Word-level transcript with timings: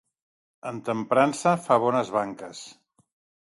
En 0.69 0.79
Temprança 0.87 1.53
fa 1.67 1.79
bones 1.85 2.11
banques. 2.19 2.65